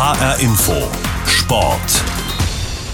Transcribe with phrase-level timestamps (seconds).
[0.00, 0.88] HR Info.
[1.26, 2.09] Sport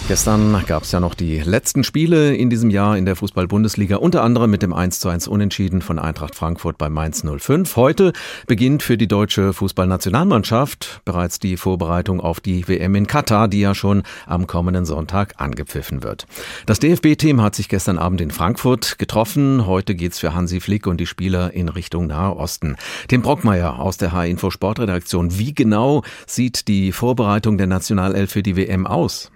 [0.08, 4.22] Gestern gab es ja noch die letzten Spiele in diesem Jahr in der Fußball-Bundesliga, unter
[4.22, 7.75] anderem mit dem 1:1 Unentschieden von Eintracht Frankfurt bei Mainz 05.
[7.75, 8.12] Heute
[8.46, 13.74] beginnt für die deutsche Fußballnationalmannschaft bereits die Vorbereitung auf die WM in Katar, die ja
[13.74, 16.29] schon am kommenden Sonntag angepfiffen wird.
[16.66, 19.66] Das DFB-Team hat sich gestern Abend in Frankfurt getroffen.
[19.66, 22.77] Heute geht's für Hansi Flick und die Spieler in Richtung Nahe Osten.
[23.09, 25.36] Tim Brockmeier aus der H-Info Sportredaktion.
[25.36, 29.32] Wie genau sieht die Vorbereitung der Nationalelf für die WM aus?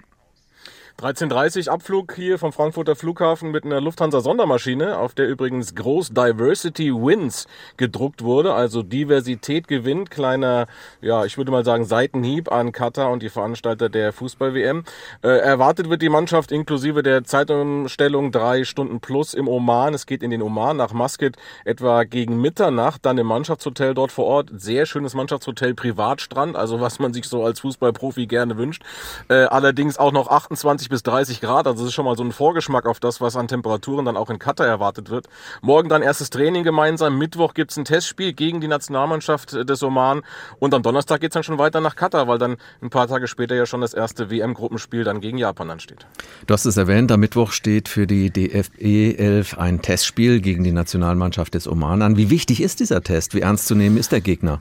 [1.01, 7.47] 13.30 Abflug hier vom Frankfurter Flughafen mit einer Lufthansa-Sondermaschine, auf der übrigens groß Diversity Wins
[7.79, 10.11] gedruckt wurde, also Diversität gewinnt.
[10.11, 10.67] Kleiner,
[11.01, 14.85] ja, ich würde mal sagen, Seitenhieb an Katar und die Veranstalter der Fußball-WM.
[15.23, 19.95] Äh, erwartet wird die Mannschaft inklusive der Zeitumstellung drei Stunden plus im Oman.
[19.95, 24.27] Es geht in den Oman nach Muscat etwa gegen Mitternacht, dann im Mannschaftshotel dort vor
[24.27, 24.51] Ort.
[24.55, 28.83] Sehr schönes Mannschaftshotel, Privatstrand, also was man sich so als Fußballprofi gerne wünscht.
[29.31, 31.67] Äh, allerdings auch noch 28 bis 30 Grad.
[31.67, 34.29] Also das ist schon mal so ein Vorgeschmack auf das, was an Temperaturen dann auch
[34.29, 35.27] in Katar erwartet wird.
[35.63, 37.17] Morgen dann erstes Training gemeinsam.
[37.17, 40.23] Mittwoch gibt's ein Testspiel gegen die Nationalmannschaft des Oman.
[40.59, 43.55] Und am Donnerstag geht's dann schon weiter nach Katar, weil dann ein paar Tage später
[43.55, 46.07] ja schon das erste WM-Gruppenspiel dann gegen Japan ansteht.
[46.47, 50.73] Du hast es erwähnt, am Mittwoch steht für die DFE 11 ein Testspiel gegen die
[50.73, 52.17] Nationalmannschaft des Oman an.
[52.17, 53.35] Wie wichtig ist dieser Test?
[53.35, 54.61] Wie ernst zu nehmen ist der Gegner?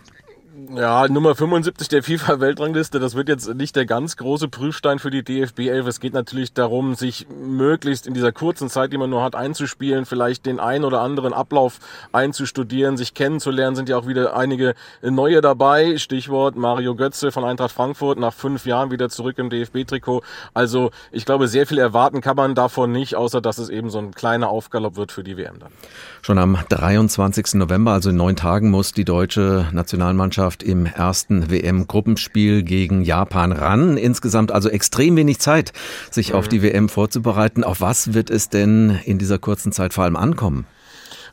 [0.76, 5.24] Ja, Nummer 75 der FIFA-Weltrangliste, das wird jetzt nicht der ganz große Prüfstein für die
[5.24, 5.88] DFB 11.
[5.88, 10.06] Es geht natürlich darum, sich möglichst in dieser kurzen Zeit, die man nur hat, einzuspielen,
[10.06, 11.80] vielleicht den ein oder anderen Ablauf
[12.12, 13.76] einzustudieren, sich kennenzulernen.
[13.76, 15.98] Sind ja auch wieder einige neue dabei.
[15.98, 20.22] Stichwort Mario Götze von Eintracht Frankfurt, nach fünf Jahren wieder zurück im DFB-Trikot.
[20.54, 23.98] Also ich glaube, sehr viel erwarten kann man davon nicht, außer dass es eben so
[23.98, 25.72] ein kleiner Aufgalopp wird für die WM dann.
[26.22, 27.56] Schon am 23.
[27.56, 33.52] November, also in neun Tagen, muss die deutsche Nationalmannschaft Mannschaft im ersten WM-Gruppenspiel gegen Japan
[33.52, 33.98] ran.
[33.98, 35.74] Insgesamt also extrem wenig Zeit,
[36.12, 37.64] sich auf die WM vorzubereiten.
[37.64, 40.66] Auf was wird es denn in dieser kurzen Zeit vor allem ankommen?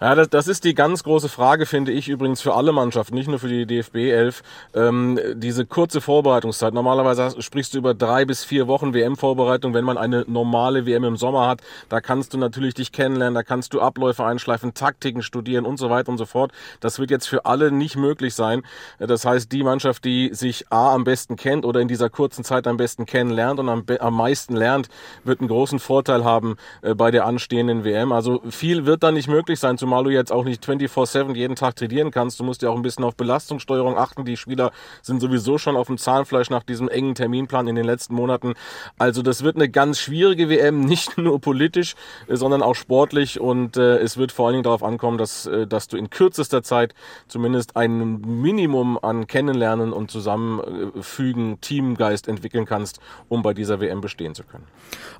[0.00, 3.28] Ja, das, das ist die ganz große Frage, finde ich übrigens für alle Mannschaften, nicht
[3.28, 4.42] nur für die DFB 11.
[4.74, 6.74] Ähm, diese kurze Vorbereitungszeit.
[6.74, 11.16] Normalerweise sprichst du über drei bis vier Wochen WM-Vorbereitung, wenn man eine normale WM im
[11.16, 11.62] Sommer hat.
[11.88, 15.88] Da kannst du natürlich dich kennenlernen, da kannst du Abläufe einschleifen, Taktiken studieren und so
[15.88, 16.52] weiter und so fort.
[16.80, 18.62] Das wird jetzt für alle nicht möglich sein.
[18.98, 22.66] Das heißt, die Mannschaft, die sich A am besten kennt oder in dieser kurzen Zeit
[22.66, 24.88] am besten kennenlernt und am, am meisten lernt,
[25.24, 28.12] wird einen großen Vorteil haben äh, bei der anstehenden WM.
[28.12, 31.76] Also viel wird da nicht möglich sein zumal du jetzt auch nicht 24-7 jeden Tag
[31.76, 32.40] trainieren kannst.
[32.40, 34.24] Du musst ja auch ein bisschen auf Belastungssteuerung achten.
[34.24, 38.16] Die Spieler sind sowieso schon auf dem Zahnfleisch nach diesem engen Terminplan in den letzten
[38.16, 38.54] Monaten.
[38.98, 41.94] Also das wird eine ganz schwierige WM, nicht nur politisch,
[42.28, 43.38] sondern auch sportlich.
[43.38, 46.64] Und äh, es wird vor allen Dingen darauf ankommen, dass, äh, dass du in kürzester
[46.64, 46.92] Zeit
[47.28, 52.98] zumindest ein Minimum an Kennenlernen und Zusammenfügen, Teamgeist entwickeln kannst,
[53.28, 54.64] um bei dieser WM bestehen zu können.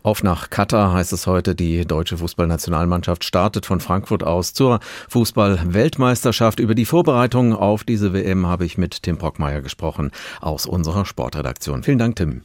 [0.03, 6.59] Auf nach Katar heißt es heute, die deutsche Fußballnationalmannschaft startet von Frankfurt aus zur Fußball-Weltmeisterschaft.
[6.59, 11.85] Über die Vorbereitung auf diese WM habe ich mit Tim Brockmeier gesprochen aus unserer Sportredaktion.
[11.85, 12.43] Vielen Dank, Tim.